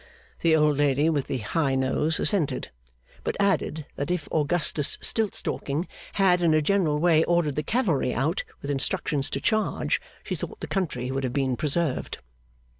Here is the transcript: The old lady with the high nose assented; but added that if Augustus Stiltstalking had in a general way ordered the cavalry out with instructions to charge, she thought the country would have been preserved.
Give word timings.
The 0.39 0.55
old 0.55 0.77
lady 0.79 1.11
with 1.11 1.27
the 1.27 1.37
high 1.37 1.75
nose 1.75 2.19
assented; 2.19 2.71
but 3.23 3.37
added 3.39 3.85
that 3.97 4.09
if 4.09 4.27
Augustus 4.31 4.97
Stiltstalking 4.99 5.85
had 6.13 6.41
in 6.41 6.55
a 6.55 6.61
general 6.63 6.97
way 6.97 7.23
ordered 7.25 7.55
the 7.55 7.61
cavalry 7.61 8.11
out 8.11 8.43
with 8.63 8.71
instructions 8.71 9.29
to 9.29 9.39
charge, 9.39 10.01
she 10.23 10.33
thought 10.33 10.59
the 10.59 10.65
country 10.65 11.11
would 11.11 11.23
have 11.23 11.33
been 11.33 11.55
preserved. 11.55 12.17